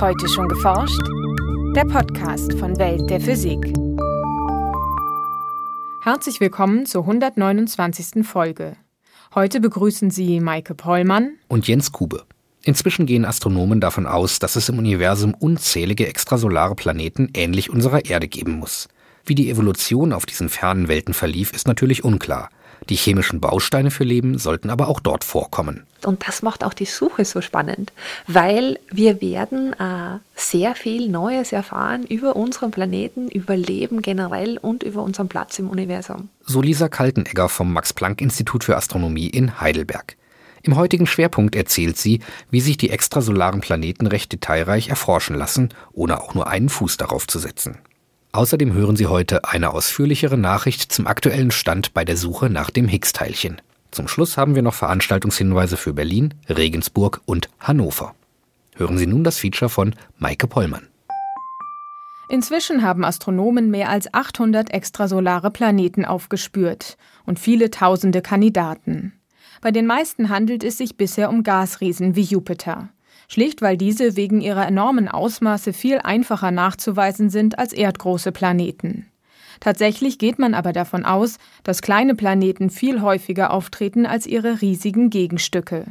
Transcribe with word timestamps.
Heute 0.00 0.28
schon 0.28 0.48
geforscht? 0.48 1.00
Der 1.76 1.84
Podcast 1.84 2.52
von 2.58 2.76
Welt 2.78 3.08
der 3.08 3.20
Physik. 3.20 3.60
Herzlich 6.02 6.40
willkommen 6.40 6.84
zur 6.84 7.02
129. 7.02 8.26
Folge. 8.26 8.76
Heute 9.36 9.60
begrüßen 9.60 10.10
Sie 10.10 10.40
Maike 10.40 10.74
Pollmann 10.74 11.36
und 11.46 11.68
Jens 11.68 11.92
Kube. 11.92 12.24
Inzwischen 12.64 13.06
gehen 13.06 13.24
Astronomen 13.24 13.80
davon 13.80 14.06
aus, 14.06 14.40
dass 14.40 14.56
es 14.56 14.68
im 14.68 14.78
Universum 14.78 15.32
unzählige 15.32 16.08
extrasolare 16.08 16.74
Planeten 16.74 17.30
ähnlich 17.34 17.70
unserer 17.70 18.04
Erde 18.04 18.26
geben 18.26 18.58
muss. 18.58 18.88
Wie 19.24 19.36
die 19.36 19.48
Evolution 19.48 20.12
auf 20.12 20.26
diesen 20.26 20.48
fernen 20.48 20.88
Welten 20.88 21.14
verlief, 21.14 21.52
ist 21.52 21.68
natürlich 21.68 22.04
unklar. 22.04 22.50
Die 22.88 22.96
chemischen 22.96 23.40
Bausteine 23.40 23.90
für 23.90 24.04
Leben 24.04 24.38
sollten 24.38 24.70
aber 24.70 24.88
auch 24.88 25.00
dort 25.00 25.24
vorkommen. 25.24 25.84
Und 26.04 26.26
das 26.28 26.42
macht 26.42 26.64
auch 26.64 26.74
die 26.74 26.84
Suche 26.84 27.24
so 27.24 27.40
spannend, 27.40 27.92
weil 28.26 28.78
wir 28.90 29.20
werden 29.20 29.72
äh, 29.72 30.18
sehr 30.36 30.74
viel 30.74 31.08
Neues 31.08 31.52
erfahren 31.52 32.04
über 32.04 32.36
unseren 32.36 32.70
Planeten, 32.70 33.28
über 33.28 33.56
Leben 33.56 34.02
generell 34.02 34.58
und 34.58 34.82
über 34.82 35.02
unseren 35.02 35.28
Platz 35.28 35.58
im 35.58 35.70
Universum. 35.70 36.28
So 36.44 36.60
Lisa 36.60 36.88
Kaltenegger 36.88 37.48
vom 37.48 37.72
Max-Planck-Institut 37.72 38.64
für 38.64 38.76
Astronomie 38.76 39.28
in 39.28 39.60
Heidelberg. 39.60 40.16
Im 40.62 40.76
heutigen 40.76 41.06
Schwerpunkt 41.06 41.56
erzählt 41.56 41.98
sie, 41.98 42.20
wie 42.50 42.62
sich 42.62 42.78
die 42.78 42.88
extrasolaren 42.88 43.60
Planeten 43.60 44.06
recht 44.06 44.32
detailreich 44.32 44.88
erforschen 44.88 45.36
lassen, 45.36 45.68
ohne 45.92 46.22
auch 46.22 46.34
nur 46.34 46.46
einen 46.48 46.70
Fuß 46.70 46.96
darauf 46.96 47.26
zu 47.26 47.38
setzen. 47.38 47.78
Außerdem 48.34 48.72
hören 48.72 48.96
Sie 48.96 49.06
heute 49.06 49.44
eine 49.44 49.70
ausführlichere 49.70 50.36
Nachricht 50.36 50.90
zum 50.90 51.06
aktuellen 51.06 51.52
Stand 51.52 51.94
bei 51.94 52.04
der 52.04 52.16
Suche 52.16 52.50
nach 52.50 52.68
dem 52.70 52.88
Higgs-Teilchen. 52.88 53.62
Zum 53.92 54.08
Schluss 54.08 54.36
haben 54.36 54.56
wir 54.56 54.62
noch 54.62 54.74
Veranstaltungshinweise 54.74 55.76
für 55.76 55.92
Berlin, 55.92 56.34
Regensburg 56.48 57.20
und 57.26 57.48
Hannover. 57.60 58.16
Hören 58.74 58.98
Sie 58.98 59.06
nun 59.06 59.22
das 59.22 59.38
Feature 59.38 59.68
von 59.68 59.94
Maike 60.18 60.48
Pollmann. 60.48 60.88
Inzwischen 62.28 62.82
haben 62.82 63.04
Astronomen 63.04 63.70
mehr 63.70 63.88
als 63.88 64.12
800 64.12 64.74
extrasolare 64.74 65.52
Planeten 65.52 66.04
aufgespürt 66.04 66.96
und 67.26 67.38
viele 67.38 67.70
tausende 67.70 68.20
Kandidaten. 68.20 69.12
Bei 69.60 69.70
den 69.70 69.86
meisten 69.86 70.28
handelt 70.28 70.64
es 70.64 70.76
sich 70.76 70.96
bisher 70.96 71.30
um 71.30 71.44
Gasriesen 71.44 72.16
wie 72.16 72.22
Jupiter 72.22 72.88
schlicht 73.28 73.62
weil 73.62 73.76
diese 73.76 74.16
wegen 74.16 74.40
ihrer 74.40 74.66
enormen 74.66 75.08
Ausmaße 75.08 75.72
viel 75.72 75.98
einfacher 75.98 76.50
nachzuweisen 76.50 77.30
sind 77.30 77.58
als 77.58 77.72
erdgroße 77.72 78.32
Planeten. 78.32 79.06
Tatsächlich 79.60 80.18
geht 80.18 80.38
man 80.38 80.54
aber 80.54 80.72
davon 80.72 81.04
aus, 81.04 81.38
dass 81.62 81.82
kleine 81.82 82.14
Planeten 82.14 82.70
viel 82.70 83.00
häufiger 83.00 83.52
auftreten 83.52 84.06
als 84.06 84.26
ihre 84.26 84.60
riesigen 84.60 85.10
Gegenstücke. 85.10 85.86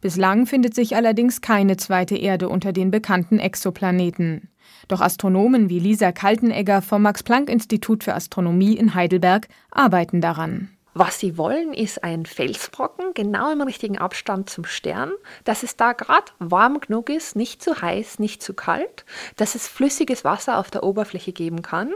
Bislang 0.00 0.46
findet 0.46 0.74
sich 0.74 0.94
allerdings 0.94 1.40
keine 1.40 1.76
zweite 1.76 2.16
Erde 2.16 2.48
unter 2.48 2.72
den 2.72 2.90
bekannten 2.90 3.38
Exoplaneten. 3.38 4.48
Doch 4.86 5.00
Astronomen 5.00 5.68
wie 5.68 5.80
Lisa 5.80 6.12
Kaltenegger 6.12 6.82
vom 6.82 7.02
Max 7.02 7.22
Planck 7.22 7.50
Institut 7.50 8.04
für 8.04 8.14
Astronomie 8.14 8.76
in 8.76 8.94
Heidelberg 8.94 9.48
arbeiten 9.70 10.20
daran. 10.20 10.70
Was 10.94 11.20
sie 11.20 11.36
wollen, 11.36 11.74
ist 11.74 12.02
ein 12.02 12.26
Felsbrocken, 12.26 13.12
genau 13.14 13.52
im 13.52 13.60
richtigen 13.60 13.98
Abstand 13.98 14.50
zum 14.50 14.64
Stern, 14.64 15.12
dass 15.44 15.62
es 15.62 15.76
da 15.76 15.92
gerade 15.92 16.32
warm 16.38 16.80
genug 16.80 17.10
ist, 17.10 17.36
nicht 17.36 17.62
zu 17.62 17.80
heiß, 17.80 18.18
nicht 18.18 18.42
zu 18.42 18.54
kalt, 18.54 19.04
dass 19.36 19.54
es 19.54 19.68
flüssiges 19.68 20.24
Wasser 20.24 20.58
auf 20.58 20.70
der 20.70 20.82
Oberfläche 20.82 21.32
geben 21.32 21.62
kann, 21.62 21.92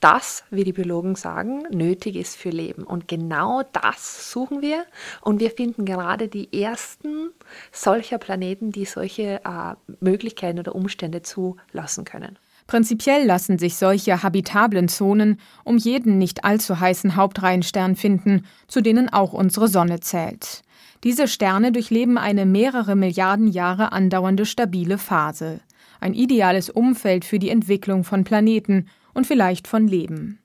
das, 0.00 0.44
wie 0.50 0.64
die 0.64 0.72
Biologen 0.72 1.16
sagen, 1.16 1.64
nötig 1.70 2.16
ist 2.16 2.36
für 2.36 2.50
Leben. 2.50 2.84
Und 2.84 3.08
genau 3.08 3.62
das 3.72 4.30
suchen 4.30 4.62
wir 4.62 4.86
und 5.20 5.40
wir 5.40 5.50
finden 5.50 5.84
gerade 5.84 6.28
die 6.28 6.62
ersten 6.62 7.30
solcher 7.72 8.18
Planeten, 8.18 8.70
die 8.70 8.84
solche 8.84 9.40
äh, 9.44 9.74
Möglichkeiten 10.00 10.60
oder 10.60 10.74
Umstände 10.74 11.22
zulassen 11.22 12.04
können. 12.04 12.38
Prinzipiell 12.66 13.24
lassen 13.24 13.58
sich 13.58 13.76
solche 13.76 14.22
habitablen 14.22 14.88
Zonen 14.88 15.38
um 15.64 15.76
jeden 15.76 16.18
nicht 16.18 16.44
allzu 16.44 16.80
heißen 16.80 17.14
Hauptreihenstern 17.14 17.94
finden, 17.94 18.44
zu 18.66 18.80
denen 18.80 19.08
auch 19.08 19.32
unsere 19.32 19.68
Sonne 19.68 20.00
zählt. 20.00 20.62
Diese 21.04 21.28
Sterne 21.28 21.70
durchleben 21.70 22.18
eine 22.18 22.46
mehrere 22.46 22.96
Milliarden 22.96 23.46
Jahre 23.46 23.92
andauernde 23.92 24.46
stabile 24.46 24.98
Phase. 24.98 25.60
Ein 26.00 26.14
ideales 26.14 26.68
Umfeld 26.68 27.24
für 27.24 27.38
die 27.38 27.50
Entwicklung 27.50 28.02
von 28.02 28.24
Planeten 28.24 28.88
und 29.14 29.26
vielleicht 29.26 29.68
von 29.68 29.86
Leben. 29.86 30.40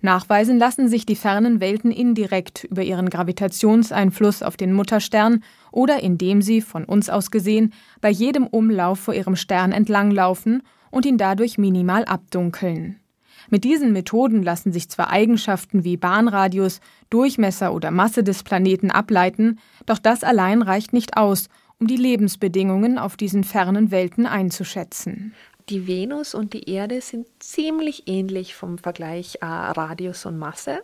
Nachweisen 0.00 0.58
lassen 0.58 0.88
sich 0.88 1.06
die 1.06 1.16
fernen 1.16 1.60
Welten 1.60 1.90
indirekt 1.90 2.64
über 2.64 2.82
ihren 2.82 3.08
Gravitationseinfluss 3.08 4.42
auf 4.42 4.56
den 4.56 4.74
Mutterstern 4.74 5.42
oder 5.72 6.02
indem 6.02 6.42
sie, 6.42 6.60
von 6.60 6.84
uns 6.84 7.08
aus 7.08 7.30
gesehen, 7.30 7.72
bei 8.02 8.10
jedem 8.10 8.46
Umlauf 8.46 9.00
vor 9.00 9.14
ihrem 9.14 9.34
Stern 9.34 9.72
entlanglaufen 9.72 10.62
und 10.94 11.04
ihn 11.04 11.18
dadurch 11.18 11.58
minimal 11.58 12.04
abdunkeln. 12.04 13.00
Mit 13.50 13.64
diesen 13.64 13.92
Methoden 13.92 14.42
lassen 14.42 14.72
sich 14.72 14.88
zwar 14.88 15.10
Eigenschaften 15.10 15.84
wie 15.84 15.96
Bahnradius, 15.96 16.80
Durchmesser 17.10 17.74
oder 17.74 17.90
Masse 17.90 18.22
des 18.22 18.42
Planeten 18.42 18.90
ableiten, 18.90 19.58
doch 19.86 19.98
das 19.98 20.24
allein 20.24 20.62
reicht 20.62 20.92
nicht 20.92 21.16
aus, 21.16 21.48
um 21.78 21.88
die 21.88 21.96
Lebensbedingungen 21.96 22.98
auf 22.98 23.16
diesen 23.16 23.44
fernen 23.44 23.90
Welten 23.90 24.26
einzuschätzen 24.26 25.34
die 25.68 25.86
Venus 25.86 26.34
und 26.34 26.52
die 26.52 26.68
Erde 26.70 27.00
sind 27.00 27.26
ziemlich 27.38 28.06
ähnlich 28.06 28.54
vom 28.54 28.78
Vergleich 28.78 29.38
äh, 29.40 29.46
Radius 29.46 30.26
und 30.26 30.38
Masse, 30.38 30.82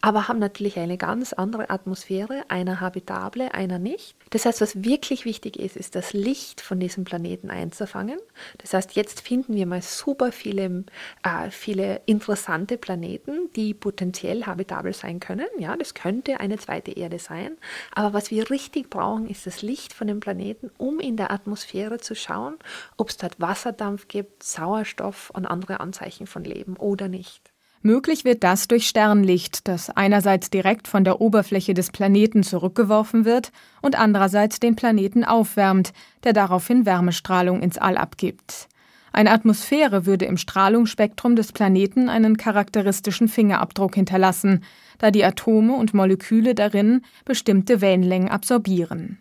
aber 0.00 0.28
haben 0.28 0.38
natürlich 0.38 0.78
eine 0.78 0.98
ganz 0.98 1.32
andere 1.32 1.70
Atmosphäre, 1.70 2.44
einer 2.48 2.80
habitable, 2.80 3.54
einer 3.54 3.78
nicht. 3.78 4.16
Das 4.30 4.44
heißt, 4.44 4.60
was 4.60 4.84
wirklich 4.84 5.24
wichtig 5.24 5.58
ist, 5.58 5.76
ist 5.76 5.94
das 5.94 6.12
Licht 6.12 6.60
von 6.60 6.80
diesem 6.80 7.04
Planeten 7.04 7.50
einzufangen. 7.50 8.18
Das 8.58 8.74
heißt, 8.74 8.96
jetzt 8.96 9.20
finden 9.20 9.54
wir 9.54 9.66
mal 9.66 9.82
super 9.82 10.32
viele, 10.32 10.84
äh, 11.22 11.50
viele 11.50 12.02
interessante 12.06 12.78
Planeten, 12.78 13.50
die 13.54 13.72
potenziell 13.72 14.44
habitabel 14.44 14.92
sein 14.92 15.20
können. 15.20 15.46
Ja, 15.58 15.76
das 15.76 15.94
könnte 15.94 16.40
eine 16.40 16.58
zweite 16.58 16.90
Erde 16.90 17.18
sein. 17.18 17.56
Aber 17.94 18.12
was 18.12 18.30
wir 18.30 18.50
richtig 18.50 18.90
brauchen, 18.90 19.28
ist 19.28 19.46
das 19.46 19.62
Licht 19.62 19.92
von 19.92 20.08
dem 20.08 20.20
Planeten, 20.20 20.70
um 20.78 21.00
in 21.00 21.16
der 21.16 21.30
Atmosphäre 21.30 21.98
zu 21.98 22.14
schauen, 22.14 22.56
ob 22.96 23.08
es 23.08 23.16
dort 23.16 23.40
Wasserdampf 23.40 24.08
gibt 24.08 24.16
gibt, 24.16 24.42
Sauerstoff 24.42 25.30
und 25.30 25.44
andere 25.44 25.80
Anzeichen 25.80 26.26
von 26.26 26.42
Leben 26.42 26.76
oder 26.76 27.08
nicht. 27.08 27.52
Möglich 27.82 28.24
wird 28.24 28.42
das 28.42 28.68
durch 28.68 28.88
Sternlicht, 28.88 29.68
das 29.68 29.90
einerseits 29.90 30.50
direkt 30.50 30.88
von 30.88 31.04
der 31.04 31.20
Oberfläche 31.20 31.74
des 31.74 31.90
Planeten 31.90 32.42
zurückgeworfen 32.42 33.24
wird 33.24 33.52
und 33.82 33.98
andererseits 33.98 34.58
den 34.58 34.76
Planeten 34.76 35.24
aufwärmt, 35.24 35.92
der 36.24 36.32
daraufhin 36.32 36.86
Wärmestrahlung 36.86 37.62
ins 37.62 37.78
All 37.78 37.96
abgibt. 37.96 38.68
Eine 39.12 39.30
Atmosphäre 39.30 40.04
würde 40.04 40.26
im 40.26 40.36
Strahlungsspektrum 40.36 41.36
des 41.36 41.52
Planeten 41.52 42.10
einen 42.10 42.36
charakteristischen 42.36 43.28
Fingerabdruck 43.28 43.94
hinterlassen, 43.94 44.62
da 44.98 45.10
die 45.10 45.24
Atome 45.24 45.74
und 45.74 45.94
Moleküle 45.94 46.54
darin 46.54 47.02
bestimmte 47.24 47.80
Wellenlängen 47.80 48.28
absorbieren. 48.28 49.18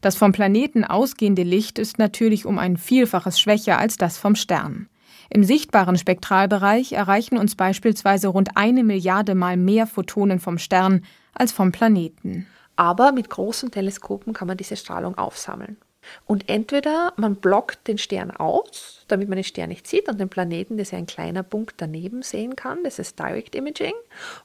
Das 0.00 0.16
vom 0.16 0.32
Planeten 0.32 0.84
ausgehende 0.84 1.44
Licht 1.44 1.78
ist 1.78 1.98
natürlich 1.98 2.46
um 2.46 2.58
ein 2.58 2.76
Vielfaches 2.76 3.40
schwächer 3.40 3.78
als 3.78 3.96
das 3.96 4.18
vom 4.18 4.34
Stern. 4.34 4.88
Im 5.30 5.44
sichtbaren 5.44 5.98
Spektralbereich 5.98 6.92
erreichen 6.92 7.36
uns 7.36 7.54
beispielsweise 7.54 8.28
rund 8.28 8.50
eine 8.56 8.82
Milliarde 8.82 9.34
Mal 9.34 9.56
mehr 9.56 9.86
Photonen 9.86 10.40
vom 10.40 10.58
Stern 10.58 11.04
als 11.34 11.52
vom 11.52 11.70
Planeten. 11.70 12.46
Aber 12.76 13.12
mit 13.12 13.28
großen 13.28 13.70
Teleskopen 13.70 14.32
kann 14.32 14.48
man 14.48 14.56
diese 14.56 14.76
Strahlung 14.76 15.18
aufsammeln. 15.18 15.76
Und 16.24 16.48
entweder 16.48 17.12
man 17.16 17.36
blockt 17.36 17.86
den 17.88 17.98
Stern 17.98 18.30
aus, 18.30 19.04
damit 19.08 19.28
man 19.28 19.36
den 19.36 19.44
Stern 19.44 19.68
nicht 19.68 19.86
sieht 19.86 20.08
und 20.08 20.18
den 20.18 20.28
Planeten, 20.28 20.78
das 20.78 20.92
ja 20.92 20.98
ein 20.98 21.06
kleiner 21.06 21.42
Punkt 21.42 21.74
daneben 21.78 22.22
sehen 22.22 22.56
kann, 22.56 22.84
das 22.84 22.98
ist 22.98 23.18
Direct 23.18 23.54
Imaging, 23.54 23.94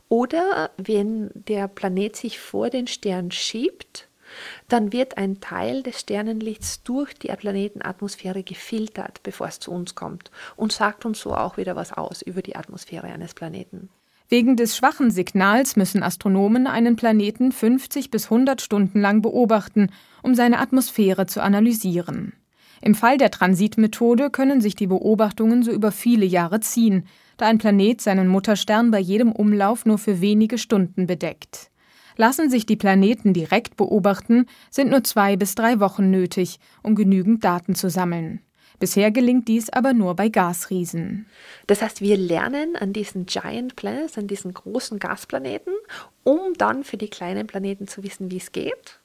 oder 0.10 0.72
wenn 0.78 1.30
der 1.34 1.68
Planet 1.68 2.16
sich 2.16 2.40
vor 2.40 2.70
den 2.70 2.88
Stern 2.88 3.32
schiebt, 3.32 4.10
dann 4.68 4.94
wird 4.94 5.18
ein 5.18 5.42
Teil 5.42 5.84
des 5.84 6.00
Sternenlichts 6.00 6.84
durch 6.84 7.14
die 7.14 7.28
Planetenatmosphäre 7.28 8.44
gefiltert, 8.44 9.22
bevor 9.24 9.48
es 9.48 9.60
zu 9.60 9.72
uns 9.72 9.96
kommt 9.96 10.32
und 10.56 10.72
sagt 10.72 11.06
uns 11.06 11.20
so 11.20 11.34
auch 11.36 11.58
wieder 11.58 11.76
was 11.76 11.94
aus 11.94 12.22
über 12.22 12.42
die 12.42 12.56
Atmosphäre 12.56 13.08
eines 13.08 13.34
Planeten. 13.34 13.90
Wegen 14.30 14.56
des 14.56 14.76
schwachen 14.78 15.12
Signals 15.12 15.76
müssen 15.76 16.02
Astronomen 16.02 16.66
einen 16.66 16.96
Planeten 16.96 17.52
50 17.52 18.10
bis 18.10 18.26
100 18.26 18.62
Stunden 18.62 19.00
lang 19.00 19.22
beobachten, 19.22 19.92
um 20.22 20.34
seine 20.34 20.60
Atmosphäre 20.60 21.26
zu 21.26 21.42
analysieren. 21.42 22.34
Im 22.82 22.96
Fall 22.96 23.18
der 23.18 23.32
Transitmethode 23.32 24.30
können 24.30 24.60
sich 24.60 24.76
die 24.76 24.88
Beobachtungen 24.88 25.64
so 25.64 25.72
über 25.72 25.92
viele 25.92 26.26
Jahre 26.26 26.60
ziehen, 26.60 27.06
da 27.38 27.46
ein 27.46 27.58
Planet 27.58 28.02
seinen 28.02 28.28
Mutterstern 28.28 28.92
bei 28.92 29.00
jedem 29.00 29.32
Umlauf 29.32 29.86
nur 29.86 29.98
für 29.98 30.20
wenige 30.20 30.58
Stunden 30.58 31.08
bedeckt. 31.08 31.70
Lassen 32.16 32.50
sich 32.50 32.66
die 32.66 32.76
Planeten 32.76 33.34
direkt 33.34 33.78
beobachten, 33.78 34.46
sind 34.70 34.90
nur 34.90 35.04
zwei 35.04 35.36
bis 35.36 35.56
drei 35.56 35.80
Wochen 35.80 36.12
nötig, 36.12 36.60
um 36.82 36.96
genügend 36.96 37.44
Daten 37.44 37.76
zu 37.76 37.90
sammeln. 37.90 38.42
Bisher 38.80 39.12
gelingt 39.12 39.48
dies 39.48 39.70
aber 39.70 39.94
nur 39.94 40.16
bei 40.16 40.30
Gasriesen. 40.30 41.28
Das 41.68 41.82
heißt, 41.82 42.02
wir 42.02 42.18
lernen 42.18 42.76
an 42.76 42.92
diesen 42.92 43.26
Giant 43.26 43.76
Planets, 43.76 44.18
an 44.18 44.28
diesen 44.28 44.54
großen 44.54 45.00
Gasplaneten, 45.00 45.74
um 46.24 46.54
dann 46.58 46.84
für 46.84 46.98
die 46.98 47.10
kleinen 47.10 47.48
Planeten 47.48 47.88
zu 47.88 48.04
wissen, 48.04 48.30
wie 48.32 48.38
es 48.38 48.52
geht. 48.52 49.00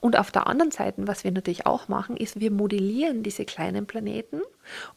Und 0.00 0.16
auf 0.16 0.30
der 0.30 0.46
anderen 0.46 0.70
Seite, 0.70 1.08
was 1.08 1.24
wir 1.24 1.32
natürlich 1.32 1.66
auch 1.66 1.88
machen, 1.88 2.16
ist, 2.16 2.38
wir 2.38 2.50
modellieren 2.50 3.22
diese 3.22 3.44
kleinen 3.44 3.86
Planeten, 3.86 4.40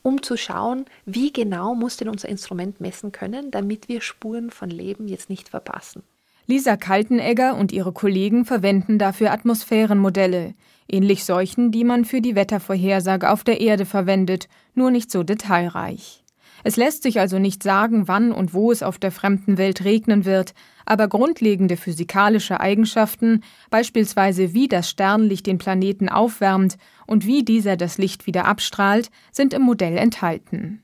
um 0.03 0.21
zu 0.21 0.37
schauen, 0.37 0.85
wie 1.05 1.33
genau 1.33 1.73
muss 1.73 1.97
denn 1.97 2.09
unser 2.09 2.29
Instrument 2.29 2.79
messen 2.79 3.11
können, 3.11 3.49
damit 3.49 3.89
wir 3.89 4.01
Spuren 4.01 4.51
von 4.51 4.69
Leben 4.69 5.07
jetzt 5.07 5.29
nicht 5.29 5.49
verpassen. 5.49 6.03
Lisa 6.49 6.77
Kaltenegger 6.77 7.57
und 7.57 7.73
ihre 7.73 7.91
Kollegen 7.91 8.45
verwenden 8.45 8.97
dafür 8.97 9.33
Atmosphärenmodelle, 9.33 10.53
ähnlich 10.87 11.25
solchen, 11.25 11.71
die 11.71 11.83
man 11.83 12.05
für 12.05 12.21
die 12.21 12.35
Wettervorhersage 12.35 13.29
auf 13.29 13.43
der 13.43 13.59
Erde 13.59 13.85
verwendet, 13.85 14.47
nur 14.73 14.89
nicht 14.89 15.11
so 15.11 15.23
detailreich. 15.23 16.23
Es 16.63 16.77
lässt 16.77 17.03
sich 17.03 17.19
also 17.19 17.37
nicht 17.37 17.63
sagen, 17.63 18.07
wann 18.07 18.31
und 18.31 18.53
wo 18.53 18.71
es 18.71 18.81
auf 18.81 18.97
der 18.97 19.11
fremden 19.11 19.57
Welt 19.57 19.83
regnen 19.83 20.23
wird, 20.23 20.53
aber 20.85 21.09
grundlegende 21.09 21.75
physikalische 21.75 22.61
Eigenschaften, 22.61 23.43
beispielsweise 23.69 24.53
wie 24.53 24.69
das 24.69 24.89
Sternlicht 24.89 25.47
den 25.47 25.57
Planeten 25.57 26.07
aufwärmt 26.07 26.77
und 27.05 27.27
wie 27.27 27.43
dieser 27.43 27.75
das 27.75 27.97
Licht 27.97 28.25
wieder 28.25 28.45
abstrahlt, 28.45 29.11
sind 29.33 29.53
im 29.53 29.63
Modell 29.63 29.97
enthalten. 29.97 30.81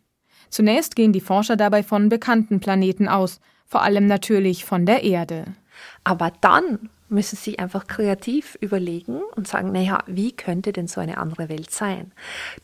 Zunächst 0.49 0.97
gehen 0.97 1.13
die 1.13 1.21
Forscher 1.21 1.55
dabei 1.55 1.83
von 1.83 2.09
bekannten 2.09 2.59
Planeten 2.59 3.07
aus, 3.07 3.39
vor 3.73 3.81
allem 3.81 4.05
natürlich 4.05 4.65
von 4.65 4.85
der 4.85 5.03
Erde. 5.03 5.45
Aber 6.03 6.31
dann 6.41 6.91
müssen 7.09 7.37
sich 7.37 7.59
einfach 7.59 7.87
kreativ 7.87 8.55
überlegen 8.61 9.19
und 9.35 9.47
sagen, 9.47 9.71
naja, 9.71 10.03
wie 10.05 10.31
könnte 10.31 10.73
denn 10.73 10.87
so 10.87 11.01
eine 11.01 11.17
andere 11.17 11.49
Welt 11.49 11.71
sein? 11.71 12.11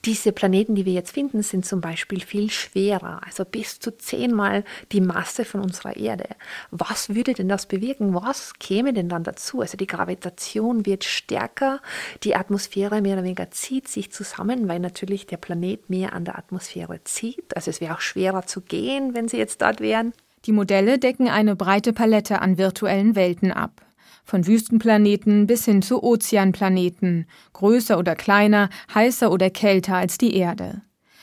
Diese 0.05 0.31
Planeten, 0.31 0.75
die 0.75 0.85
wir 0.85 0.93
jetzt 0.93 1.13
finden, 1.15 1.41
sind 1.41 1.65
zum 1.65 1.81
Beispiel 1.81 2.21
viel 2.21 2.51
schwerer, 2.51 3.21
also 3.25 3.43
bis 3.43 3.79
zu 3.79 3.97
zehnmal 3.97 4.63
die 4.91 5.01
Masse 5.01 5.45
von 5.45 5.61
unserer 5.61 5.97
Erde. 5.97 6.27
Was 6.69 7.15
würde 7.15 7.33
denn 7.33 7.49
das 7.49 7.65
bewirken? 7.65 8.13
Was 8.13 8.53
käme 8.59 8.93
denn 8.93 9.09
dann 9.09 9.23
dazu? 9.23 9.61
Also 9.61 9.77
die 9.77 9.87
Gravitation 9.87 10.85
wird 10.85 11.05
stärker, 11.05 11.81
die 12.23 12.35
Atmosphäre 12.35 13.01
mehr 13.01 13.13
oder 13.13 13.23
weniger 13.23 13.49
zieht 13.49 13.87
sich 13.87 14.11
zusammen, 14.11 14.67
weil 14.67 14.79
natürlich 14.79 15.25
der 15.25 15.37
Planet 15.37 15.89
mehr 15.89 16.13
an 16.13 16.23
der 16.23 16.37
Atmosphäre 16.37 17.03
zieht. 17.03 17.55
Also 17.55 17.71
es 17.71 17.81
wäre 17.81 17.95
auch 17.95 18.01
schwerer 18.01 18.45
zu 18.45 18.61
gehen, 18.61 19.15
wenn 19.15 19.27
sie 19.27 19.37
jetzt 19.37 19.63
dort 19.63 19.81
wären. 19.81 20.13
Die 20.45 20.51
Modelle 20.51 20.99
decken 20.99 21.27
eine 21.27 21.55
breite 21.55 21.93
Palette 21.93 22.41
an 22.41 22.57
virtuellen 22.57 23.15
Welten 23.15 23.51
ab. 23.51 23.81
Von 24.23 24.47
Wüstenplaneten 24.47 25.47
bis 25.47 25.65
hin 25.65 25.81
zu 25.81 26.03
Ozeanplaneten, 26.03 27.25
größer 27.53 27.97
oder 27.97 28.15
kleiner, 28.15 28.69
heißer 28.93 29.31
oder 29.31 29.49
kälter 29.49 29.95
als 29.95 30.17
die 30.17 30.35
Erde. 30.35 30.81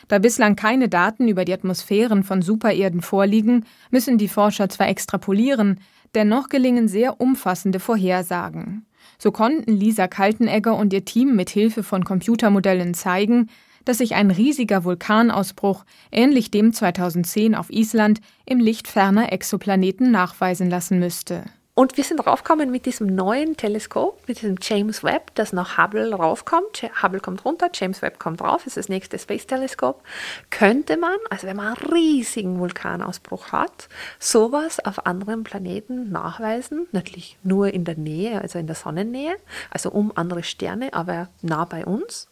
Da 0.08 0.18
bislang 0.18 0.54
keine 0.54 0.88
Daten 0.88 1.28
über 1.28 1.44
die 1.44 1.52
Atmosphären 1.52 2.22
von 2.22 2.42
Supererden 2.42 3.00
vorliegen, 3.00 3.64
müssen 3.90 4.18
die 4.18 4.28
Forscher 4.28 4.68
zwar 4.68 4.88
extrapolieren, 4.88 5.80
dennoch 6.14 6.48
gelingen 6.48 6.88
sehr 6.88 7.20
umfassende 7.20 7.80
Vorhersagen. 7.80 8.86
So 9.18 9.32
konnten 9.32 9.72
Lisa 9.72 10.08
Kaltenegger 10.08 10.76
und 10.76 10.92
ihr 10.92 11.04
Team 11.04 11.36
mit 11.36 11.50
Hilfe 11.50 11.82
von 11.82 12.04
Computermodellen 12.04 12.94
zeigen, 12.94 13.48
dass 13.84 13.98
sich 13.98 14.14
ein 14.14 14.30
riesiger 14.30 14.84
Vulkanausbruch, 14.84 15.84
ähnlich 16.10 16.50
dem 16.50 16.72
2010 16.72 17.54
auf 17.54 17.70
Island, 17.70 18.20
im 18.44 18.58
Licht 18.58 18.88
ferner 18.88 19.32
Exoplaneten 19.32 20.10
nachweisen 20.10 20.68
lassen 20.68 20.98
müsste. 20.98 21.44
Und 21.78 21.98
wir 21.98 22.04
sind 22.04 22.16
draufgekommen 22.16 22.70
mit 22.70 22.86
diesem 22.86 23.06
neuen 23.06 23.58
Teleskop, 23.58 24.26
mit 24.26 24.40
diesem 24.40 24.56
James 24.62 25.04
Webb, 25.04 25.34
das 25.34 25.52
nach 25.52 25.76
Hubble 25.76 26.14
raufkommt. 26.14 26.82
Hubble 27.02 27.20
kommt 27.20 27.44
runter, 27.44 27.68
James 27.74 28.00
Webb 28.00 28.18
kommt 28.18 28.40
drauf, 28.40 28.66
ist 28.66 28.78
das 28.78 28.88
nächste 28.88 29.18
Space 29.18 29.46
Teleskop. 29.46 30.02
Könnte 30.48 30.96
man, 30.96 31.18
also 31.28 31.46
wenn 31.46 31.56
man 31.56 31.76
einen 31.76 31.92
riesigen 31.92 32.58
Vulkanausbruch 32.60 33.52
hat, 33.52 33.90
sowas 34.18 34.82
auf 34.86 35.04
anderen 35.04 35.44
Planeten 35.44 36.10
nachweisen. 36.10 36.86
Natürlich 36.92 37.36
nur 37.42 37.68
in 37.74 37.84
der 37.84 37.98
Nähe, 37.98 38.40
also 38.40 38.58
in 38.58 38.66
der 38.66 38.74
Sonnennähe, 38.74 39.36
also 39.68 39.90
um 39.90 40.12
andere 40.14 40.44
Sterne, 40.44 40.94
aber 40.94 41.28
nah 41.42 41.66
bei 41.66 41.84
uns. 41.84 42.30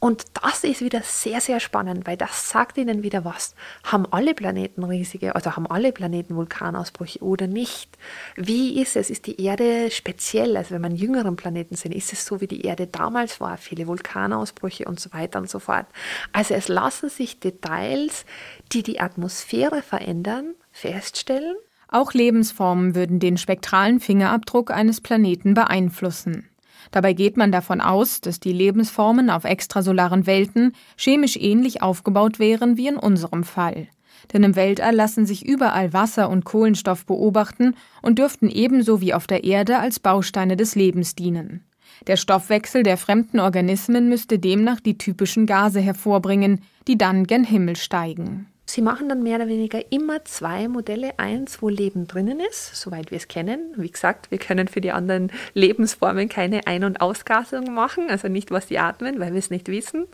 Und 0.00 0.24
das 0.42 0.64
ist 0.64 0.82
wieder 0.82 1.00
sehr, 1.02 1.40
sehr 1.40 1.60
spannend, 1.60 2.06
weil 2.06 2.18
das 2.18 2.50
sagt 2.50 2.76
ihnen 2.76 3.02
wieder 3.02 3.24
was. 3.24 3.54
Haben 3.84 4.04
alle 4.10 4.34
Planeten 4.34 4.84
riesige, 4.84 5.34
also 5.34 5.56
haben 5.56 5.66
alle 5.66 5.92
Planeten 5.92 6.36
Vulkanausbrüche 6.36 7.22
oder 7.22 7.46
nicht? 7.46 7.96
Wie 8.36 8.81
ist 8.82 8.96
es? 8.96 9.08
Ist 9.08 9.26
die 9.26 9.40
Erde 9.40 9.90
speziell? 9.90 10.56
Also 10.56 10.72
wenn 10.72 10.82
man 10.82 10.94
jüngeren 10.94 11.36
Planeten 11.36 11.76
sind, 11.76 11.94
ist 11.94 12.12
es 12.12 12.26
so, 12.26 12.40
wie 12.40 12.46
die 12.46 12.62
Erde 12.62 12.86
damals 12.86 13.40
war? 13.40 13.56
Viele 13.56 13.86
Vulkanausbrüche 13.86 14.84
und 14.84 15.00
so 15.00 15.12
weiter 15.12 15.38
und 15.38 15.48
so 15.48 15.58
fort. 15.58 15.86
Also 16.32 16.54
es 16.54 16.68
lassen 16.68 17.08
sich 17.08 17.40
Details, 17.40 18.26
die 18.72 18.82
die 18.82 19.00
Atmosphäre 19.00 19.82
verändern, 19.82 20.54
feststellen. 20.70 21.54
Auch 21.88 22.12
Lebensformen 22.12 22.94
würden 22.94 23.20
den 23.20 23.36
spektralen 23.36 24.00
Fingerabdruck 24.00 24.70
eines 24.70 25.00
Planeten 25.00 25.54
beeinflussen. 25.54 26.48
Dabei 26.90 27.12
geht 27.12 27.36
man 27.36 27.52
davon 27.52 27.80
aus, 27.80 28.20
dass 28.20 28.40
die 28.40 28.52
Lebensformen 28.52 29.30
auf 29.30 29.44
extrasolaren 29.44 30.26
Welten 30.26 30.74
chemisch 30.96 31.36
ähnlich 31.36 31.82
aufgebaut 31.82 32.38
wären 32.38 32.76
wie 32.76 32.88
in 32.88 32.96
unserem 32.96 33.44
Fall. 33.44 33.88
Denn 34.32 34.42
im 34.42 34.56
Weltall 34.56 34.94
lassen 34.94 35.26
sich 35.26 35.46
überall 35.46 35.92
Wasser 35.92 36.28
und 36.28 36.44
Kohlenstoff 36.44 37.06
beobachten 37.06 37.74
und 38.02 38.18
dürften 38.18 38.48
ebenso 38.48 39.00
wie 39.00 39.14
auf 39.14 39.26
der 39.26 39.44
Erde 39.44 39.78
als 39.78 40.00
Bausteine 40.00 40.56
des 40.56 40.74
Lebens 40.74 41.14
dienen. 41.14 41.64
Der 42.06 42.16
Stoffwechsel 42.16 42.82
der 42.82 42.96
fremden 42.96 43.38
Organismen 43.38 44.08
müsste 44.08 44.38
demnach 44.38 44.80
die 44.80 44.98
typischen 44.98 45.46
Gase 45.46 45.80
hervorbringen, 45.80 46.60
die 46.88 46.98
dann 46.98 47.26
gen 47.26 47.44
Himmel 47.44 47.76
steigen. 47.76 48.51
Sie 48.74 48.80
machen 48.80 49.10
dann 49.10 49.22
mehr 49.22 49.36
oder 49.36 49.48
weniger 49.48 49.92
immer 49.92 50.24
zwei 50.24 50.66
Modelle. 50.66 51.18
Eins, 51.18 51.60
wo 51.60 51.68
Leben 51.68 52.06
drinnen 52.06 52.40
ist, 52.40 52.74
soweit 52.74 53.10
wir 53.10 53.18
es 53.18 53.28
kennen. 53.28 53.74
Wie 53.76 53.90
gesagt, 53.90 54.30
wir 54.30 54.38
können 54.38 54.66
für 54.66 54.80
die 54.80 54.92
anderen 54.92 55.30
Lebensformen 55.52 56.30
keine 56.30 56.66
Ein- 56.66 56.84
und 56.84 57.02
Ausgasung 57.02 57.74
machen, 57.74 58.08
also 58.08 58.28
nicht, 58.28 58.50
was 58.50 58.68
sie 58.68 58.78
atmen, 58.78 59.20
weil 59.20 59.32
wir 59.32 59.38
es 59.38 59.50
nicht 59.50 59.68
wissen. 59.68 60.06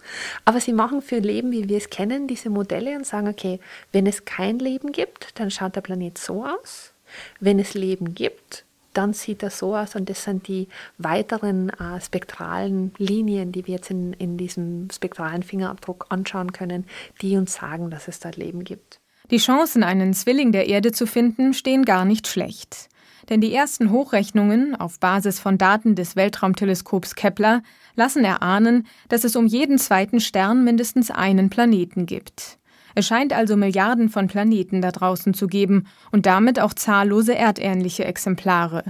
Aber 0.44 0.58
sie 0.58 0.72
machen 0.72 1.02
für 1.02 1.20
Leben, 1.20 1.52
wie 1.52 1.69
wir 1.69 1.76
es 1.76 1.88
kennen, 1.88 2.26
diese 2.26 2.50
Modelle 2.50 2.96
und 2.96 3.06
sagen, 3.06 3.28
okay, 3.28 3.60
wenn 3.93 4.08
es 4.08 4.25
kein 4.25 4.58
Leben 4.58 4.90
gibt, 4.90 5.38
dann 5.38 5.52
schaut 5.52 5.76
der 5.76 5.82
Planet 5.82 6.19
so 6.19 6.44
aus. 6.44 6.93
Wenn 7.38 7.61
es 7.61 7.75
Leben 7.75 8.16
gibt, 8.16 8.64
dann 8.98 9.12
sieht 9.12 9.44
das 9.44 9.58
so 9.58 9.76
aus 9.76 9.94
und 9.94 10.10
das 10.10 10.24
sind 10.24 10.48
die 10.48 10.66
weiteren 10.98 11.70
äh, 11.70 12.00
spektralen 12.00 12.92
Linien, 12.98 13.52
die 13.52 13.64
wir 13.68 13.76
jetzt 13.76 13.92
in, 13.92 14.12
in 14.14 14.36
diesem 14.36 14.88
spektralen 14.90 15.44
Fingerabdruck 15.44 16.06
anschauen 16.08 16.52
können, 16.52 16.84
die 17.22 17.36
uns 17.36 17.54
sagen, 17.54 17.90
dass 17.90 18.08
es 18.08 18.18
dort 18.18 18.36
Leben 18.36 18.64
gibt. 18.64 18.98
Die 19.30 19.36
Chancen, 19.36 19.84
einen 19.84 20.14
Zwilling 20.14 20.50
der 20.50 20.66
Erde 20.66 20.90
zu 20.90 21.06
finden, 21.06 21.54
stehen 21.54 21.84
gar 21.84 22.04
nicht 22.04 22.26
schlecht. 22.26 22.88
Denn 23.28 23.40
die 23.40 23.54
ersten 23.54 23.92
Hochrechnungen 23.92 24.74
auf 24.74 24.98
Basis 24.98 25.38
von 25.38 25.58
Daten 25.58 25.94
des 25.94 26.16
Weltraumteleskops 26.16 27.14
Kepler 27.14 27.62
lassen 27.94 28.24
erahnen, 28.24 28.86
dass 29.08 29.22
es 29.22 29.36
um 29.36 29.46
jeden 29.46 29.78
zweiten 29.78 30.18
Stern 30.18 30.64
mindestens 30.64 31.12
einen 31.12 31.50
Planeten 31.50 32.06
gibt. 32.06 32.57
Es 32.95 33.07
scheint 33.07 33.33
also 33.33 33.57
Milliarden 33.57 34.09
von 34.09 34.28
Planeten 34.28 34.80
da 34.80 34.90
draußen 34.90 35.35
zu 35.35 35.47
geben 35.47 35.87
und 36.11 36.26
damit 36.26 36.61
auch 36.61 36.75
zahllose 36.75 37.35
erdähnliche 37.35 38.04
Exemplare. 38.04 38.85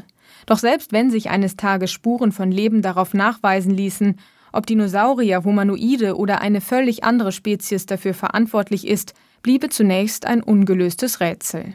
Doch 0.47 0.59
selbst 0.59 0.93
wenn 0.93 1.11
sich 1.11 1.31
eines 1.31 1.57
Tages 1.57 1.91
Spuren 1.91 2.33
von 2.33 2.51
Leben 2.51 2.83
darauf 2.83 3.15
nachweisen 3.15 3.73
ließen, 3.73 4.19
ob 4.53 4.67
Dinosaurier, 4.67 5.45
Humanoide 5.45 6.17
oder 6.17 6.41
eine 6.41 6.61
völlig 6.61 7.05
andere 7.05 7.33
Spezies 7.33 7.87
dafür 7.87 8.15
verantwortlich 8.15 8.87
ist, 8.87 9.15
bliebe 9.43 9.69
zunächst 9.69 10.27
ein 10.27 10.43
ungelöstes 10.43 11.21
Rätsel. 11.21 11.75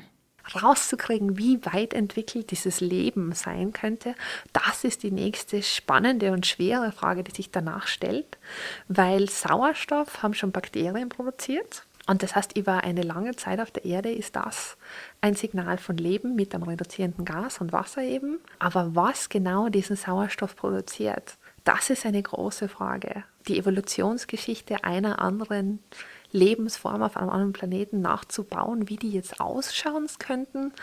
Rauszukriegen, 0.61 1.37
wie 1.37 1.65
weit 1.65 1.93
entwickelt 1.93 2.51
dieses 2.51 2.81
Leben 2.81 3.31
sein 3.31 3.71
könnte, 3.71 4.13
das 4.51 4.83
ist 4.83 5.03
die 5.03 5.11
nächste 5.11 5.63
spannende 5.63 6.31
und 6.31 6.45
schwere 6.45 6.91
Frage, 6.91 7.23
die 7.23 7.31
sich 7.31 7.51
danach 7.51 7.87
stellt, 7.87 8.37
weil 8.89 9.29
Sauerstoff 9.29 10.21
haben 10.21 10.33
schon 10.33 10.51
Bakterien 10.51 11.07
produziert 11.07 11.85
und 12.05 12.21
das 12.21 12.35
heißt, 12.35 12.57
über 12.57 12.83
eine 12.83 13.01
lange 13.01 13.35
Zeit 13.35 13.61
auf 13.61 13.71
der 13.71 13.85
Erde 13.85 14.11
ist 14.11 14.35
das 14.35 14.77
ein 15.21 15.35
Signal 15.35 15.77
von 15.77 15.95
Leben 15.95 16.35
mit 16.35 16.53
einem 16.53 16.63
reduzierenden 16.63 17.23
Gas 17.23 17.61
und 17.61 17.71
Wasser 17.71 18.01
eben. 18.01 18.39
Aber 18.59 18.93
was 18.95 19.29
genau 19.29 19.69
diesen 19.69 19.95
Sauerstoff 19.95 20.55
produziert, 20.55 21.37
das 21.63 21.89
ist 21.89 22.05
eine 22.05 22.21
große 22.21 22.67
Frage. 22.67 23.23
Die 23.47 23.57
Evolutionsgeschichte 23.57 24.83
einer 24.83 25.19
anderen 25.19 25.79
Lebensform 26.31 27.01
auf 27.03 27.15
einem 27.15 27.29
anderen 27.29 27.53
Planeten 27.53 28.01
nachzubauen, 28.01 28.89
wie 28.89 28.97
die 28.97 29.11
jetzt 29.11 29.39
ausschauen 29.39 30.07
könnten, 30.19 30.73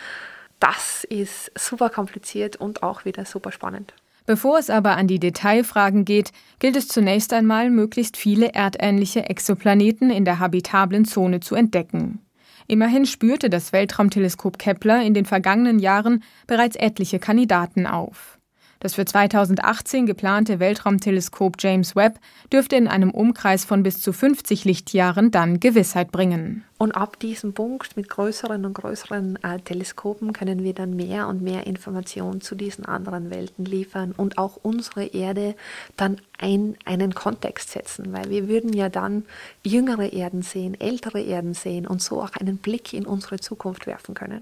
das 0.58 1.04
ist 1.04 1.50
super 1.58 1.90
kompliziert 1.90 2.56
und 2.56 2.82
auch 2.82 3.04
wieder 3.04 3.24
super 3.24 3.52
spannend. 3.52 3.94
Bevor 4.30 4.60
es 4.60 4.70
aber 4.70 4.96
an 4.96 5.08
die 5.08 5.18
Detailfragen 5.18 6.04
geht, 6.04 6.30
gilt 6.60 6.76
es 6.76 6.87
zunächst 6.87 7.32
einmal, 7.32 7.68
möglichst 7.68 8.16
viele 8.16 8.54
erdähnliche 8.54 9.28
Exoplaneten 9.28 10.08
in 10.08 10.25
der 10.25 10.38
habitablen 10.38 11.04
Zone 11.04 11.40
zu 11.40 11.56
entdecken. 11.56 12.20
Immerhin 12.68 13.06
spürte 13.06 13.50
das 13.50 13.72
Weltraumteleskop 13.72 14.56
Kepler 14.56 15.02
in 15.02 15.14
den 15.14 15.25
vergangenen 15.25 15.80
Jahren 15.80 16.22
bereits 16.46 16.76
etliche 16.76 17.18
Kandidaten 17.18 17.88
auf. 17.88 18.38
Das 18.82 18.94
für 18.94 19.04
2018 19.04 20.06
geplante 20.06 20.58
Weltraumteleskop 20.58 21.56
James 21.58 21.94
Webb 21.94 22.18
dürfte 22.50 22.76
in 22.76 22.88
einem 22.88 23.10
Umkreis 23.10 23.66
von 23.66 23.82
bis 23.82 24.00
zu 24.00 24.14
50 24.14 24.64
Lichtjahren 24.64 25.30
dann 25.30 25.60
Gewissheit 25.60 26.10
bringen. 26.10 26.64
Und 26.78 26.92
ab 26.92 27.18
diesem 27.18 27.52
Punkt 27.52 27.99
mit 27.99 28.08
größeren 28.08 28.64
und 28.64 28.72
größeren 28.72 29.38
äh, 29.42 29.60
Teleskopen 29.60 30.32
können 30.32 30.64
wir 30.64 30.72
dann 30.72 30.96
mehr 30.96 31.28
und 31.28 31.42
mehr 31.42 31.66
Informationen 31.66 32.40
zu 32.40 32.54
diesen 32.54 32.87
anderen 32.87 33.28
Welten 33.28 33.66
liefern 33.66 34.14
und 34.16 34.38
auch 34.38 34.56
unsere 34.62 35.04
Erde 35.04 35.56
dann 35.99 36.16
ein, 36.38 36.78
einen 36.87 37.14
Kontext 37.14 37.72
setzen, 37.72 38.14
weil 38.14 38.30
wir 38.30 38.49
würden 38.49 38.72
ja 38.72 38.88
dann 38.88 39.26
jüngere 39.62 40.10
Erden 40.10 40.40
sehen, 40.40 40.80
ältere 40.80 41.20
Erden 41.20 41.52
sehen 41.52 41.87
und 41.87 42.00
so 42.00 42.22
auch 42.22 42.32
einen 42.32 42.56
Blick 42.56 42.94
in 42.94 43.04
unsere 43.04 43.38
Zukunft 43.38 43.87
werfen 43.87 44.14
können. 44.14 44.40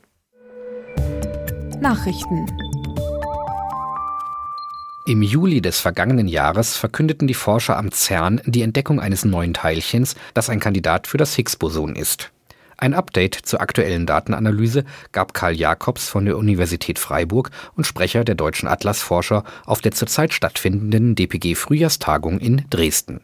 Nachrichten 1.81 2.47
im 5.09 5.23
Juli 5.23 5.63
des 5.63 5.81
vergangenen 5.81 6.29
Jahres 6.29 6.77
verkündeten 6.77 7.27
die 7.27 7.35
Forscher 7.35 7.79
am 7.79 7.91
CERN 7.91 8.43
die 8.45 8.61
Entdeckung 8.61 9.01
eines 9.01 9.25
neuen 9.25 9.55
Teilchens, 9.55 10.15
das 10.35 10.51
ein 10.51 10.61
Kandidat 10.61 11.07
für 11.07 11.17
das 11.17 11.35
Higgs-Boson 11.35 11.97
ist. 11.97 12.31
Ein 12.77 12.93
Update 12.93 13.35
zur 13.35 13.63
aktuellen 13.63 14.05
Datenanalyse 14.05 14.85
gab 15.11 15.33
Karl 15.33 15.57
Jakobs 15.57 16.11
von 16.11 16.27
der 16.27 16.37
Universität 16.37 16.99
Freiburg 16.99 17.51
und 17.75 17.87
Sprecher 17.87 18.23
der 18.23 18.35
deutschen 18.35 18.69
Atlasforscher 18.69 19.45
auf 19.65 19.81
der 19.81 19.93
zurzeit 19.93 20.35
stattfindenden 20.35 21.15
DPG-Frühjahrstagung 21.15 22.39
in 22.39 22.67
Dresden. 22.69 23.23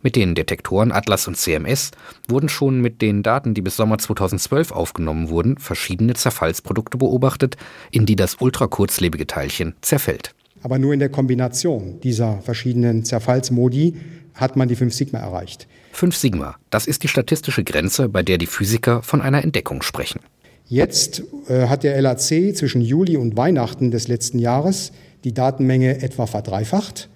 Mit 0.00 0.16
den 0.16 0.34
Detektoren 0.34 0.92
Atlas 0.92 1.28
und 1.28 1.36
CMS 1.36 1.90
wurden 2.26 2.48
schon 2.48 2.80
mit 2.80 3.02
den 3.02 3.22
Daten, 3.22 3.52
die 3.52 3.62
bis 3.62 3.76
Sommer 3.76 3.98
2012 3.98 4.72
aufgenommen 4.72 5.28
wurden, 5.28 5.58
verschiedene 5.58 6.14
Zerfallsprodukte 6.14 6.96
beobachtet, 6.96 7.58
in 7.90 8.06
die 8.06 8.16
das 8.16 8.36
ultrakurzlebige 8.40 9.26
Teilchen 9.26 9.74
zerfällt. 9.82 10.34
Aber 10.62 10.78
nur 10.78 10.92
in 10.92 10.98
der 10.98 11.08
Kombination 11.08 12.00
dieser 12.00 12.40
verschiedenen 12.40 13.04
Zerfallsmodi 13.04 13.94
hat 14.34 14.56
man 14.56 14.68
die 14.68 14.76
5 14.76 14.94
Sigma 14.94 15.18
erreicht. 15.18 15.66
5 15.92 16.16
Sigma, 16.16 16.56
das 16.70 16.86
ist 16.86 17.02
die 17.02 17.08
statistische 17.08 17.64
Grenze, 17.64 18.08
bei 18.08 18.22
der 18.22 18.38
die 18.38 18.46
Physiker 18.46 19.02
von 19.02 19.20
einer 19.20 19.42
Entdeckung 19.42 19.82
sprechen. 19.82 20.20
Jetzt 20.66 21.22
äh, 21.48 21.66
hat 21.66 21.82
der 21.82 22.00
LAC 22.00 22.54
zwischen 22.54 22.82
Juli 22.82 23.16
und 23.16 23.36
Weihnachten 23.36 23.90
des 23.90 24.06
letzten 24.06 24.38
Jahres 24.38 24.92
die 25.24 25.32
Datenmenge 25.32 26.02
etwa 26.02 26.26
verdreifacht, 26.26 27.08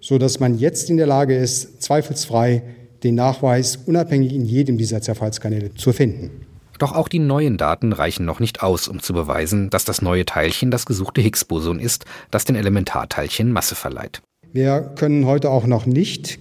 sodass 0.00 0.40
man 0.40 0.58
jetzt 0.58 0.90
in 0.90 0.96
der 0.96 1.06
Lage 1.06 1.36
ist, 1.36 1.82
zweifelsfrei 1.82 2.62
den 3.04 3.14
Nachweis 3.14 3.78
unabhängig 3.86 4.34
in 4.34 4.44
jedem 4.44 4.76
dieser 4.78 5.00
Zerfallskanäle 5.00 5.74
zu 5.74 5.92
finden. 5.92 6.47
Doch 6.78 6.92
auch 6.92 7.08
die 7.08 7.18
neuen 7.18 7.56
Daten 7.56 7.92
reichen 7.92 8.24
noch 8.24 8.38
nicht 8.38 8.62
aus, 8.62 8.88
um 8.88 9.00
zu 9.00 9.12
beweisen, 9.12 9.68
dass 9.68 9.84
das 9.84 10.00
neue 10.00 10.24
Teilchen 10.24 10.70
das 10.70 10.86
gesuchte 10.86 11.20
Higgs-Boson 11.20 11.80
ist, 11.80 12.04
das 12.30 12.44
den 12.44 12.56
Elementarteilchen 12.56 13.52
Masse 13.52 13.74
verleiht. 13.74 14.22
Wir 14.52 14.92
können 14.96 15.26
heute 15.26 15.50
auch 15.50 15.66
noch 15.66 15.86
nicht 15.86 16.38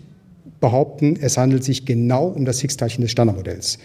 behaupten, 0.59 1.17
es 1.19 1.37
handelt 1.37 1.63
sich 1.63 1.85
genau 1.85 2.27
um 2.27 2.45
das 2.45 2.61
Higgs-Teilchen 2.61 3.01
des 3.01 3.11
Standardmodells. 3.11 3.79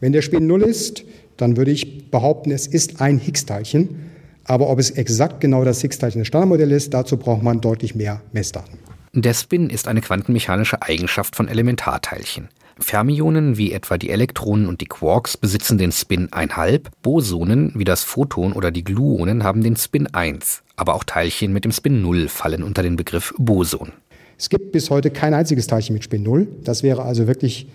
Wenn 0.00 0.12
der 0.12 0.22
Spin 0.22 0.46
0 0.46 0.62
ist, 0.62 1.04
dann 1.36 1.56
würde 1.56 1.70
ich 1.70 2.10
behaupten, 2.10 2.50
es 2.50 2.66
ist 2.66 3.00
ein 3.00 3.18
Higgs-Teilchen. 3.18 4.10
Aber 4.44 4.68
ob 4.68 4.78
es 4.78 4.90
exakt 4.90 5.40
genau 5.40 5.64
das 5.64 5.80
Higgs-Teilchen 5.80 6.20
des 6.20 6.28
Standardmodells 6.28 6.72
ist, 6.72 6.94
dazu 6.94 7.16
braucht 7.16 7.42
man 7.42 7.60
deutlich 7.60 7.94
mehr 7.94 8.20
Messdaten. 8.32 8.78
Der 9.14 9.32
Spin 9.32 9.70
ist 9.70 9.88
eine 9.88 10.02
quantenmechanische 10.02 10.82
Eigenschaft 10.82 11.34
von 11.34 11.48
Elementarteilchen. 11.48 12.48
Fermionen 12.78 13.56
wie 13.56 13.72
etwa 13.72 13.98
die 13.98 14.10
Elektronen 14.10 14.66
und 14.66 14.80
die 14.80 14.86
Quarks 14.86 15.36
besitzen 15.36 15.78
den 15.78 15.92
Spin 15.92 16.28
1,5, 16.28 16.86
Bosonen 17.02 17.72
wie 17.74 17.84
das 17.84 18.02
Photon 18.04 18.52
oder 18.52 18.70
die 18.70 18.84
Gluonen 18.84 19.44
haben 19.44 19.62
den 19.62 19.76
Spin 19.76 20.12
1, 20.12 20.62
aber 20.76 20.94
auch 20.94 21.04
Teilchen 21.04 21.52
mit 21.52 21.64
dem 21.64 21.72
Spin 21.72 22.02
0 22.02 22.28
fallen 22.28 22.62
unter 22.62 22.82
den 22.82 22.96
Begriff 22.96 23.34
Boson. 23.38 23.92
Es 24.38 24.48
gibt 24.48 24.72
bis 24.72 24.90
heute 24.90 25.10
kein 25.10 25.34
einziges 25.34 25.66
Teilchen 25.66 25.94
mit 25.94 26.04
Spin 26.04 26.22
0. 26.22 26.48
Das 26.64 26.82
wäre 26.82 27.02
also 27.02 27.26
wirklich 27.26 27.68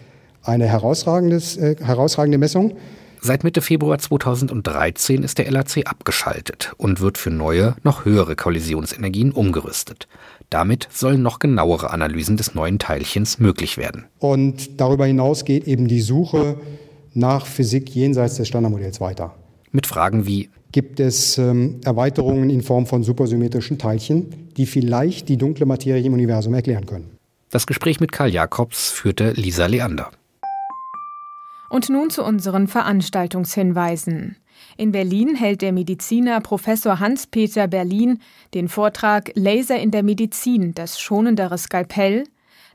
eine 0.44 0.68
herausragendes, 0.68 1.58
äh, 1.58 1.76
herausragende 1.82 2.38
Messung. 2.38 2.76
Seit 3.22 3.44
Mitte 3.44 3.62
Februar 3.62 3.98
2013 3.98 5.24
ist 5.24 5.38
der 5.40 5.48
LHC 5.48 5.84
abgeschaltet 5.86 6.72
und 6.78 7.02
wird 7.02 7.18
für 7.18 7.30
neue, 7.30 7.76
noch 7.84 8.06
höhere 8.06 8.38
Kollisionsenergien 8.38 9.34
umgerüstet. 9.34 10.08
Damit 10.50 10.88
sollen 10.92 11.22
noch 11.22 11.40
genauere 11.40 11.92
Analysen 11.92 12.38
des 12.38 12.56
neuen 12.56 12.80
Teilchens 12.80 13.40
möglich 13.40 13.78
werden. 13.78 14.06
Und 14.20 14.80
darüber 14.80 15.06
hinaus 15.06 15.46
geht 15.46 15.68
eben 15.68 15.88
die 15.88 16.02
Suche 16.02 16.58
nach 17.14 17.46
Physik 17.46 17.90
jenseits 17.94 18.36
des 18.36 18.48
Standardmodells 18.48 19.00
weiter. 19.00 19.36
Mit 19.72 19.86
Fragen 19.86 20.26
wie 20.26 20.50
Gibt 20.72 21.00
es 21.00 21.40
ähm, 21.40 21.82
Erweiterungen 21.84 22.52
in 22.52 22.62
Form 22.62 22.86
von 22.86 23.02
supersymmetrischen 23.02 23.80
Teilchen, 23.80 24.52
die 24.56 24.68
vielleicht 24.68 25.28
die 25.28 25.38
dunkle 25.38 25.66
Materie 25.66 26.04
im 26.04 26.14
Universum 26.14 26.54
erklären 26.54 26.86
können? 26.86 27.18
Das 27.50 27.66
Gespräch 27.66 28.00
mit 28.00 28.12
Karl 28.12 28.30
Jakobs 28.30 28.92
führte 28.92 29.32
Lisa 29.32 29.66
Leander. 29.66 30.12
Und 31.72 31.90
nun 31.90 32.12
zu 32.12 32.24
unseren 32.24 32.68
Veranstaltungshinweisen. 32.68 34.38
In 34.78 34.92
Berlin 34.92 35.36
hält 35.36 35.62
der 35.62 35.72
Mediziner 35.72 36.40
Professor 36.42 37.00
Hans-Peter 37.00 37.68
Berlin 37.68 38.20
den 38.54 38.70
Vortrag 38.70 39.32
Laser 39.36 39.80
in 39.80 39.92
der 39.92 40.04
Medizin, 40.04 40.74
das 40.74 41.00
schonendere 41.00 41.58
Skalpell. 41.58 42.26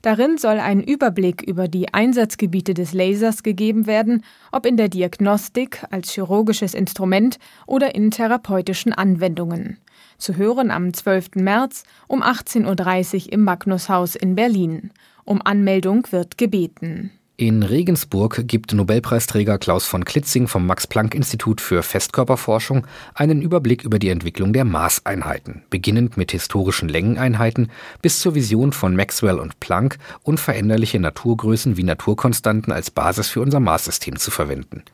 Darin 0.05 0.37
soll 0.37 0.59
ein 0.59 0.83
Überblick 0.83 1.41
über 1.41 1.67
die 1.67 1.95
Einsatzgebiete 1.95 2.75
des 2.75 2.93
Lasers 2.93 3.43
gegeben 3.43 3.87
werden, 3.87 4.23
ob 4.53 4.67
in 4.67 4.77
der 4.77 4.91
Diagnostik, 4.91 5.83
als 5.91 6.13
chirurgisches 6.13 6.75
Instrument 6.75 7.39
oder 7.67 7.95
in 7.95 8.11
therapeutischen 8.11 8.93
Anwendungen. 8.93 9.79
Zu 10.19 10.37
hören 10.37 10.71
am 10.71 10.93
12. 10.93 11.37
März 11.37 11.85
um 12.07 12.23
18.30 12.23 13.27
Uhr 13.27 13.33
im 13.33 13.45
Magnushaus 13.45 14.15
in 14.15 14.35
Berlin. 14.35 14.91
Um 15.25 15.41
Anmeldung 15.43 16.07
wird 16.11 16.37
gebeten. 16.37 17.11
In 17.37 17.65
Regensburg 17.65 18.47
gibt 18.47 18.73
Nobelpreisträger 18.73 19.59
Klaus 19.59 19.87
von 19.87 20.05
Klitzing 20.05 20.47
vom 20.47 20.69
Max-Planck-Institut 20.69 21.61
für 21.61 21.83
Festkörperforschung 21.83 22.87
einen 23.13 23.43
Überblick 23.43 23.83
über 23.83 23.99
die 23.99 24.11
Entwicklung 24.11 24.53
der 24.53 24.65
Maßeinheiten, 24.65 25.65
beginnend 25.69 26.17
mit 26.17 26.31
historischen 26.31 26.89
Längeneinheiten 26.89 27.73
bis 28.03 28.21
zur 28.21 28.37
Vision 28.37 28.71
von 28.71 28.95
Maxwell 28.95 29.41
und 29.41 29.59
Planck, 29.59 29.99
unveränderliche 30.23 31.01
Naturgrößen 31.01 31.77
wie 31.77 31.83
Naturkonstanten 31.83 32.73
als 32.73 32.93
Basis 32.93 33.31
für 33.31 33.41
unser 33.41 33.59
Maßsystem 33.59 34.17
zu 34.17 34.31
verwenden. 34.31 34.85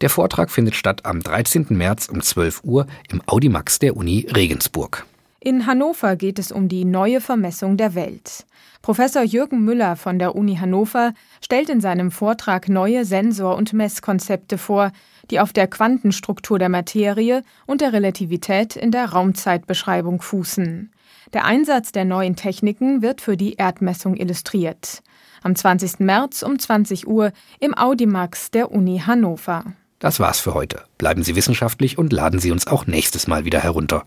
Der 0.00 0.08
Vortrag 0.08 0.50
findet 0.50 0.76
statt 0.76 1.04
am 1.04 1.20
13. 1.20 1.66
März 1.68 2.08
um 2.08 2.22
12 2.22 2.62
Uhr 2.64 2.86
im 3.10 3.20
Audimax 3.26 3.78
der 3.78 3.94
Uni 3.94 4.26
Regensburg. 4.34 5.04
In 5.46 5.66
Hannover 5.66 6.16
geht 6.16 6.38
es 6.38 6.50
um 6.50 6.68
die 6.68 6.86
neue 6.86 7.20
Vermessung 7.20 7.76
der 7.76 7.94
Welt. 7.94 8.46
Professor 8.80 9.22
Jürgen 9.22 9.62
Müller 9.62 9.94
von 9.94 10.18
der 10.18 10.34
Uni 10.34 10.56
Hannover 10.56 11.12
stellt 11.42 11.68
in 11.68 11.82
seinem 11.82 12.10
Vortrag 12.10 12.70
neue 12.70 13.04
Sensor- 13.04 13.54
und 13.54 13.74
Messkonzepte 13.74 14.56
vor, 14.56 14.90
die 15.30 15.40
auf 15.40 15.52
der 15.52 15.66
Quantenstruktur 15.66 16.58
der 16.58 16.70
Materie 16.70 17.42
und 17.66 17.82
der 17.82 17.92
Relativität 17.92 18.74
in 18.74 18.90
der 18.90 19.10
Raumzeitbeschreibung 19.10 20.22
fußen. 20.22 20.90
Der 21.34 21.44
Einsatz 21.44 21.92
der 21.92 22.06
neuen 22.06 22.36
Techniken 22.36 23.02
wird 23.02 23.20
für 23.20 23.36
die 23.36 23.56
Erdmessung 23.56 24.16
illustriert. 24.16 25.02
Am 25.42 25.54
20. 25.54 26.00
März 26.00 26.42
um 26.42 26.58
20 26.58 27.06
Uhr 27.06 27.32
im 27.60 27.76
Audimax 27.76 28.50
der 28.50 28.72
Uni 28.72 29.02
Hannover. 29.04 29.64
Das 29.98 30.20
war's 30.20 30.40
für 30.40 30.54
heute. 30.54 30.84
Bleiben 30.96 31.22
Sie 31.22 31.36
wissenschaftlich 31.36 31.98
und 31.98 32.14
laden 32.14 32.40
Sie 32.40 32.50
uns 32.50 32.66
auch 32.66 32.86
nächstes 32.86 33.26
Mal 33.26 33.44
wieder 33.44 33.60
herunter. 33.60 34.06